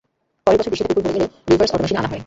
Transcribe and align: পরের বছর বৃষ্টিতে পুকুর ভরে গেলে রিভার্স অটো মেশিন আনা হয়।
পরের 0.43 0.59
বছর 0.61 0.71
বৃষ্টিতে 0.71 0.89
পুকুর 0.95 1.03
ভরে 1.05 1.15
গেলে 1.17 1.25
রিভার্স 1.49 1.71
অটো 1.73 1.83
মেশিন 1.83 1.99
আনা 1.99 2.09
হয়। 2.11 2.19